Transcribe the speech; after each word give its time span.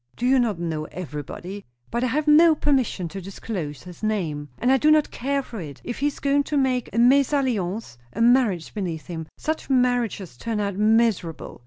"Do 0.17 0.25
you 0.25 0.39
not 0.39 0.57
know 0.57 0.85
everybody? 0.85 1.63
But 1.91 2.03
I 2.03 2.07
have 2.07 2.27
no 2.27 2.55
permission 2.55 3.07
to 3.09 3.21
disclose 3.21 3.83
his 3.83 4.01
name." 4.01 4.49
"And 4.57 4.71
I 4.71 4.77
do 4.77 4.89
not 4.89 5.11
care 5.11 5.43
for 5.43 5.59
it, 5.61 5.79
if 5.83 5.99
he 5.99 6.07
is 6.07 6.19
going 6.19 6.41
to 6.45 6.57
make 6.57 6.87
a 6.87 6.97
mésalliance; 6.97 7.97
a 8.11 8.19
marriage 8.19 8.73
beneath 8.73 9.05
him. 9.05 9.27
Such 9.37 9.69
marriages 9.69 10.37
turn 10.37 10.59
out 10.59 10.75
miserably. 10.75 11.59